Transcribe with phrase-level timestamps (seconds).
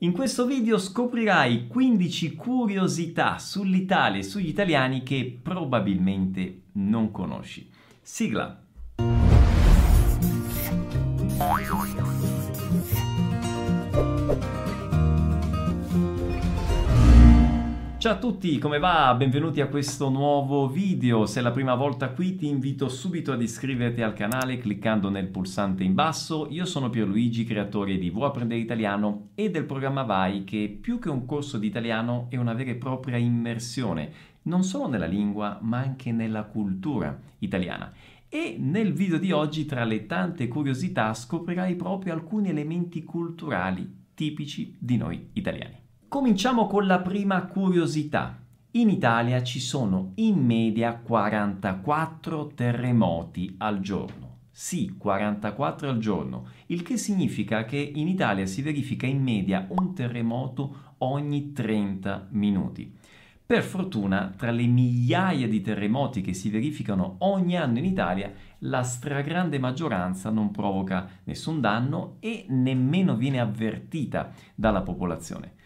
[0.00, 7.68] In questo video scoprirai 15 curiosità sull'Italia e sugli italiani che probabilmente non conosci.
[8.00, 8.62] Sigla!
[17.98, 19.12] Ciao a tutti, come va?
[19.16, 21.26] Benvenuti a questo nuovo video.
[21.26, 25.26] Se è la prima volta qui ti invito subito ad iscriverti al canale cliccando nel
[25.26, 26.46] pulsante in basso.
[26.48, 31.08] Io sono Pierluigi, creatore di Vuoi apprendere italiano e del programma Vai che più che
[31.08, 35.78] un corso di italiano è una vera e propria immersione, non solo nella lingua ma
[35.78, 37.92] anche nella cultura italiana.
[38.28, 44.76] E nel video di oggi tra le tante curiosità scoprirai proprio alcuni elementi culturali tipici
[44.78, 45.86] di noi italiani.
[46.08, 48.42] Cominciamo con la prima curiosità.
[48.72, 54.38] In Italia ci sono in media 44 terremoti al giorno.
[54.50, 59.92] Sì, 44 al giorno, il che significa che in Italia si verifica in media un
[59.92, 62.90] terremoto ogni 30 minuti.
[63.44, 68.82] Per fortuna, tra le migliaia di terremoti che si verificano ogni anno in Italia, la
[68.82, 75.56] stragrande maggioranza non provoca nessun danno e nemmeno viene avvertita dalla popolazione.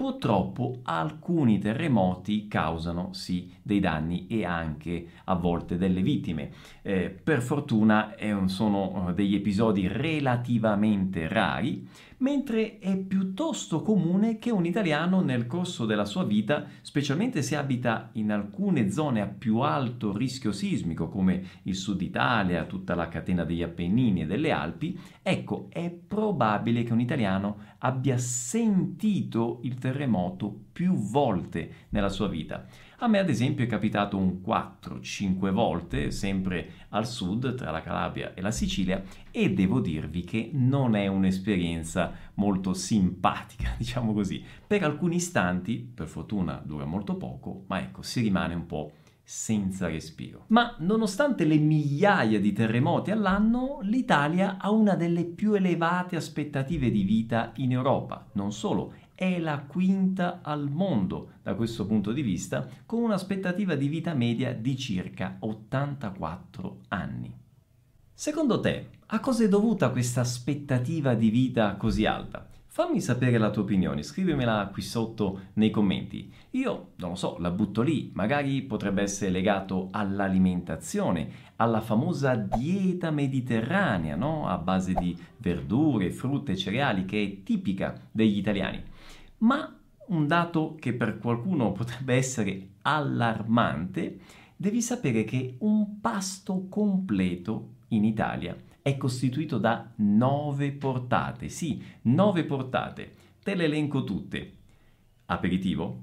[0.00, 6.52] Purtroppo alcuni terremoti causano sì dei danni e anche a volte delle vittime.
[6.80, 11.86] Eh, per fortuna eh, sono degli episodi relativamente rari,
[12.20, 18.10] mentre è piuttosto comune che un italiano nel corso della sua vita, specialmente se abita
[18.14, 23.44] in alcune zone a più alto rischio sismico come il sud Italia, tutta la catena
[23.44, 30.54] degli Appennini e delle Alpi, ecco, è probabile che un italiano abbia sentito il terremoto
[30.72, 32.66] più volte nella sua vita.
[33.02, 38.34] A me ad esempio è capitato un 4-5 volte, sempre al sud, tra la Calabria
[38.34, 44.44] e la Sicilia, e devo dirvi che non è un'esperienza molto simpatica, diciamo così.
[44.66, 48.92] Per alcuni istanti, per fortuna dura molto poco, ma ecco, si rimane un po'
[49.22, 50.44] senza respiro.
[50.48, 57.04] Ma nonostante le migliaia di terremoti all'anno, l'Italia ha una delle più elevate aspettative di
[57.04, 58.26] vita in Europa.
[58.32, 63.86] Non solo, è la quinta al mondo da questo punto di vista, con un'aspettativa di
[63.86, 67.30] vita media di circa 84 anni.
[68.14, 72.48] Secondo te, a cosa è dovuta questa aspettativa di vita così alta?
[72.64, 76.32] Fammi sapere la tua opinione, scrivimela qui sotto nei commenti.
[76.52, 83.10] Io non lo so, la butto lì, magari potrebbe essere legato all'alimentazione, alla famosa dieta
[83.10, 84.48] mediterranea, no?
[84.48, 88.82] A base di verdure, frutte e cereali che è tipica degli italiani.
[89.40, 89.78] Ma
[90.08, 94.20] un dato che per qualcuno potrebbe essere allarmante,
[94.56, 101.48] devi sapere che un pasto completo in Italia è costituito da nove portate.
[101.48, 103.14] Sì, nove portate.
[103.42, 104.56] Te le elenco tutte.
[105.26, 106.00] Aperitivo,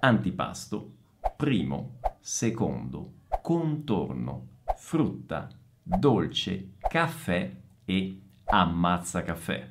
[0.00, 0.92] antipasto,
[1.36, 4.46] primo, secondo, contorno,
[4.76, 5.48] frutta,
[5.82, 7.50] dolce, caffè
[7.84, 9.70] e ammazza caffè.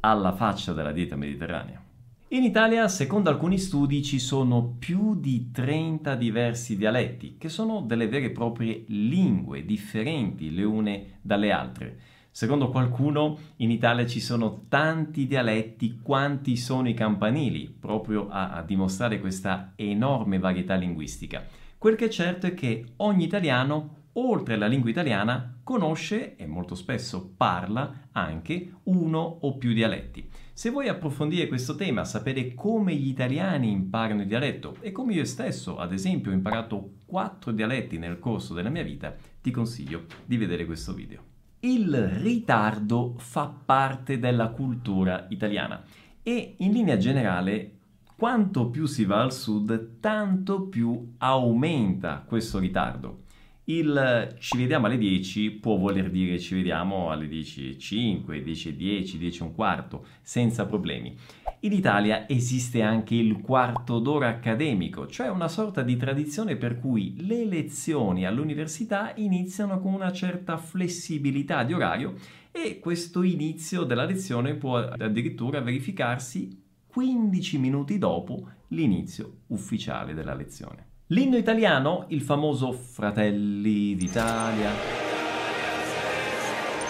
[0.00, 1.85] Alla faccia della dieta mediterranea.
[2.30, 8.08] In Italia, secondo alcuni studi, ci sono più di 30 diversi dialetti, che sono delle
[8.08, 12.00] vere e proprie lingue differenti le une dalle altre.
[12.32, 18.62] Secondo qualcuno, in Italia ci sono tanti dialetti quanti sono i campanili, proprio a, a
[18.62, 21.44] dimostrare questa enorme varietà linguistica.
[21.78, 26.74] Quel che è certo è che ogni italiano oltre alla lingua italiana, conosce e molto
[26.74, 30.28] spesso parla anche uno o più dialetti.
[30.52, 35.24] Se vuoi approfondire questo tema, sapere come gli italiani imparano il dialetto e come io
[35.24, 40.36] stesso, ad esempio, ho imparato quattro dialetti nel corso della mia vita, ti consiglio di
[40.36, 41.22] vedere questo video.
[41.60, 45.82] Il ritardo fa parte della cultura italiana
[46.22, 47.72] e in linea generale
[48.16, 53.24] quanto più si va al sud, tanto più aumenta questo ritardo.
[53.68, 59.42] Il ci vediamo alle 10 può voler dire ci vediamo alle 10.05, 10.10, 10 e
[59.42, 61.16] un quarto, senza problemi.
[61.60, 67.16] In Italia esiste anche il quarto d'ora accademico, cioè una sorta di tradizione per cui
[67.26, 72.14] le lezioni all'università iniziano con una certa flessibilità di orario
[72.52, 80.94] e questo inizio della lezione può addirittura verificarsi 15 minuti dopo l'inizio ufficiale della lezione.
[81.10, 84.72] L'inno italiano, il famoso Fratelli d'Italia,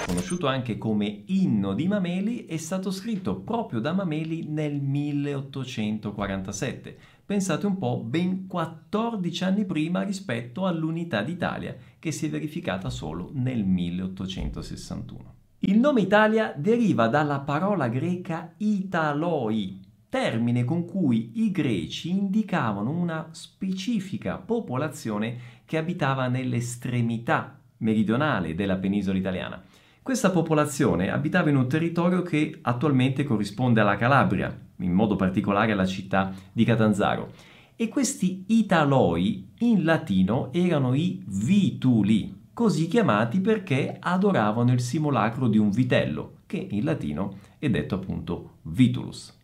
[0.07, 6.99] conosciuto anche come Inno di Mameli, è stato scritto proprio da Mameli nel 1847.
[7.27, 13.29] Pensate un po', ben 14 anni prima rispetto all'Unità d'Italia che si è verificata solo
[13.35, 15.35] nel 1861.
[15.59, 23.29] Il nome Italia deriva dalla parola greca Italoi, termine con cui i greci indicavano una
[23.33, 29.63] specifica popolazione che abitava nell'estremità meridionale della penisola italiana.
[30.03, 35.85] Questa popolazione abitava in un territorio che attualmente corrisponde alla Calabria, in modo particolare alla
[35.85, 37.33] città di Catanzaro.
[37.75, 45.59] E questi Italoi in latino erano i Vituli, così chiamati perché adoravano il simulacro di
[45.59, 49.37] un vitello, che in latino è detto appunto Vitulus.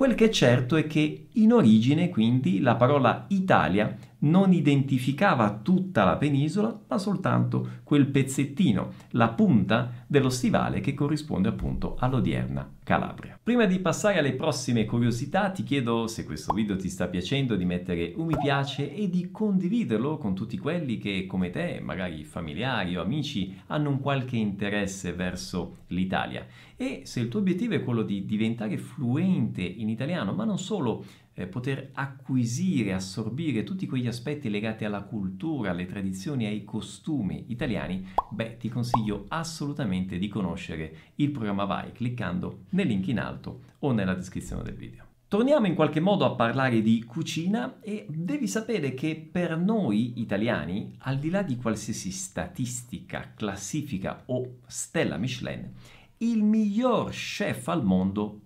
[0.00, 6.04] Quel che è certo è che in origine quindi la parola Italia non identificava tutta
[6.04, 13.38] la penisola, ma soltanto quel pezzettino, la punta dello stivale che corrisponde appunto all'odierna Calabria.
[13.40, 17.64] Prima di passare alle prossime curiosità, ti chiedo se questo video ti sta piacendo di
[17.64, 22.96] mettere un mi piace e di condividerlo con tutti quelli che come te, magari familiari
[22.96, 26.46] o amici, hanno un qualche interesse verso l'Italia.
[26.76, 31.04] E se il tuo obiettivo è quello di diventare fluente in italiano, ma non solo
[31.40, 38.06] eh, poter acquisire, assorbire tutti quegli aspetti legati alla cultura, alle tradizioni, ai costumi italiani,
[38.30, 43.92] beh, ti consiglio assolutamente di conoscere il programma Vai cliccando nel link in alto o
[43.92, 45.04] nella descrizione del video.
[45.30, 50.96] Torniamo in qualche modo a parlare di cucina e devi sapere che per noi italiani,
[50.98, 55.72] al di là di qualsiasi statistica, classifica o stella Michelin,
[56.18, 58.40] il miglior chef al mondo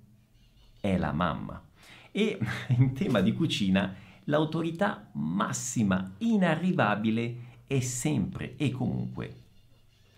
[0.78, 1.62] è la mamma.
[2.16, 2.38] E
[2.78, 3.92] in tema di cucina,
[4.26, 9.36] l'autorità massima, inarrivabile, è sempre e comunque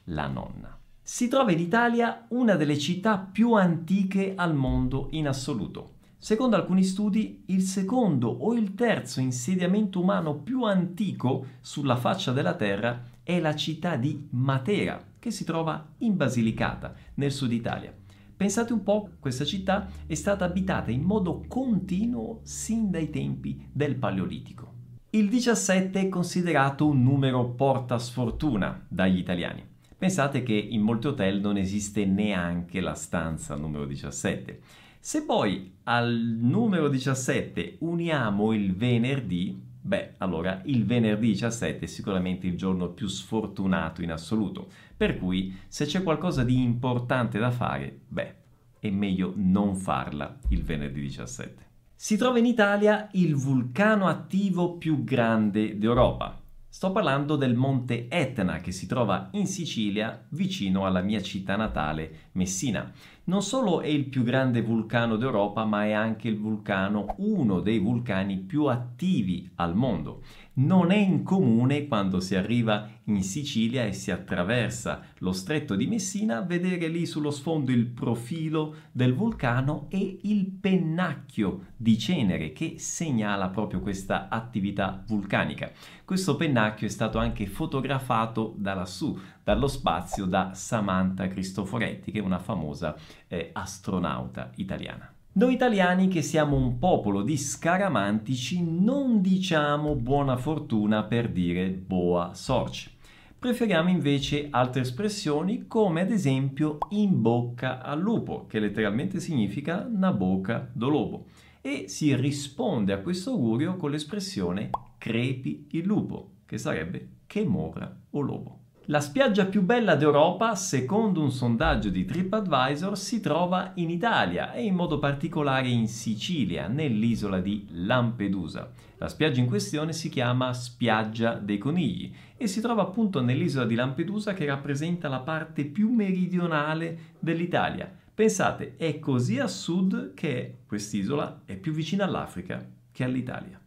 [0.04, 0.78] la nonna.
[1.00, 5.94] Si trova in Italia una delle città più antiche al mondo in assoluto.
[6.19, 12.54] Secondo alcuni studi, il secondo o il terzo insediamento umano più antico sulla faccia della
[12.54, 17.94] Terra è la città di Matera, che si trova in Basilicata, nel sud Italia.
[18.37, 23.97] Pensate un po', questa città è stata abitata in modo continuo sin dai tempi del
[23.97, 24.75] Paleolitico.
[25.11, 29.65] Il 17 è considerato un numero porta sfortuna dagli italiani.
[29.97, 34.61] Pensate che in molti hotel non esiste neanche la stanza numero 17.
[35.00, 42.47] Se poi al numero 17 uniamo il venerdì, beh, allora il venerdì 17 è sicuramente
[42.47, 44.69] il giorno più sfortunato in assoluto.
[44.97, 48.35] Per cui, se c'è qualcosa di importante da fare, beh,
[48.81, 51.65] è meglio non farla il venerdì 17.
[51.94, 56.41] Si trova in Italia il vulcano attivo più grande d'Europa.
[56.69, 62.29] Sto parlando del monte Etna che si trova in Sicilia, vicino alla mia città natale,
[62.33, 62.93] Messina.
[63.26, 67.81] Non solo è il più grande vulcano d'Europa, ma è anche il vulcano, uno dei
[67.81, 70.23] vulcani più attivi al mondo
[70.58, 76.40] non è incomune quando si arriva in Sicilia e si attraversa lo stretto di Messina
[76.40, 83.49] vedere lì sullo sfondo il profilo del vulcano e il pennacchio di cenere che segnala
[83.49, 85.70] proprio questa attività vulcanica.
[86.05, 92.20] Questo pennacchio è stato anche fotografato da lassù, dallo spazio, da Samantha Cristoforetti, che è
[92.20, 92.96] una famosa
[93.28, 95.08] eh, astronauta italiana.
[95.34, 102.34] Noi italiani che siamo un popolo di scaramantici non diciamo buona fortuna per dire boa
[102.34, 102.90] sorge.
[103.38, 110.10] Preferiamo invece altre espressioni come ad esempio in bocca al lupo, che letteralmente significa na
[110.10, 111.26] boca do lobo.
[111.60, 117.97] E si risponde a questo augurio con l'espressione crepi il lupo, che sarebbe che morra
[118.11, 118.64] o lobo.
[118.88, 124.62] La spiaggia più bella d'Europa, secondo un sondaggio di TripAdvisor, si trova in Italia e
[124.62, 128.71] in modo particolare in Sicilia, nell'isola di Lampedusa.
[128.99, 133.75] La spiaggia in questione si chiama Spiaggia dei Conigli e si trova appunto nell'isola di
[133.75, 137.93] Lampedusa che rappresenta la parte più meridionale dell'Italia.
[138.14, 143.61] Pensate, è così a sud che quest'isola è più vicina all'Africa che all'Italia.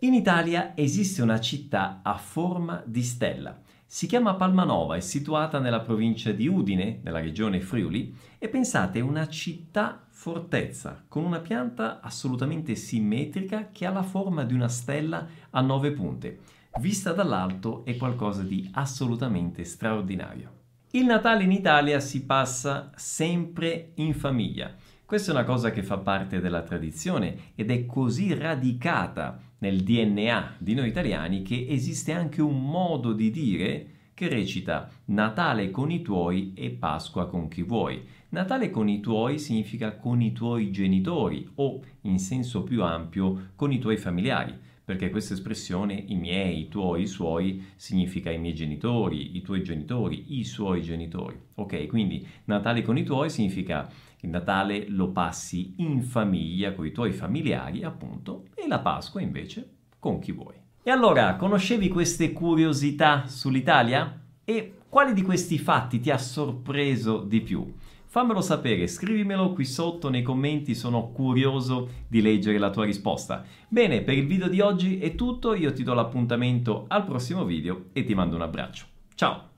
[0.00, 3.58] In Italia esiste una città a forma di stella.
[3.90, 9.02] Si chiama Palmanova, è situata nella provincia di Udine, nella regione Friuli, e pensate è
[9.02, 15.26] una città fortezza con una pianta assolutamente simmetrica che ha la forma di una stella
[15.48, 16.40] a nove punte.
[16.80, 20.50] Vista dall'alto è qualcosa di assolutamente straordinario.
[20.90, 24.70] Il Natale in Italia si passa sempre in famiglia.
[25.02, 30.56] Questa è una cosa che fa parte della tradizione ed è così radicata nel DNA
[30.58, 36.02] di noi italiani che esiste anche un modo di dire che recita Natale con i
[36.02, 38.02] tuoi e Pasqua con chi vuoi.
[38.30, 43.72] Natale con i tuoi significa con i tuoi genitori o, in senso più ampio, con
[43.72, 44.66] i tuoi familiari.
[44.88, 49.62] Perché questa espressione i miei, i tuoi, i suoi significa i miei genitori, i tuoi
[49.62, 51.38] genitori, i suoi genitori.
[51.56, 53.86] Ok, quindi Natale con i tuoi significa
[54.20, 59.72] il Natale lo passi in famiglia con i tuoi familiari, appunto, e la Pasqua invece
[59.98, 60.54] con chi vuoi.
[60.82, 64.18] E allora, conoscevi queste curiosità sull'Italia?
[64.42, 67.70] E quali di questi fatti ti ha sorpreso di più?
[68.10, 73.44] Fammelo sapere, scrivimelo qui sotto nei commenti, sono curioso di leggere la tua risposta.
[73.68, 77.90] Bene, per il video di oggi è tutto, io ti do l'appuntamento al prossimo video
[77.92, 78.86] e ti mando un abbraccio.
[79.14, 79.56] Ciao!